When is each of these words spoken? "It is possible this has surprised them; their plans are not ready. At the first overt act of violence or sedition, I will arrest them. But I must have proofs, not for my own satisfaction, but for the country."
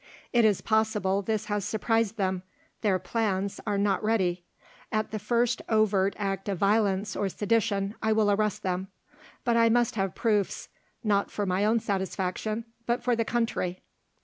"It 0.33 0.45
is 0.45 0.61
possible 0.61 1.21
this 1.21 1.45
has 1.45 1.63
surprised 1.63 2.17
them; 2.17 2.41
their 2.81 2.97
plans 2.97 3.59
are 3.67 3.77
not 3.77 4.03
ready. 4.03 4.43
At 4.91 5.11
the 5.11 5.19
first 5.19 5.61
overt 5.69 6.15
act 6.17 6.49
of 6.49 6.57
violence 6.57 7.15
or 7.15 7.29
sedition, 7.29 7.93
I 8.01 8.11
will 8.11 8.31
arrest 8.31 8.63
them. 8.63 8.87
But 9.43 9.57
I 9.57 9.69
must 9.69 9.93
have 9.97 10.15
proofs, 10.15 10.69
not 11.03 11.29
for 11.29 11.45
my 11.45 11.65
own 11.65 11.79
satisfaction, 11.79 12.65
but 12.87 13.03
for 13.03 13.15
the 13.15 13.23
country." 13.23 13.83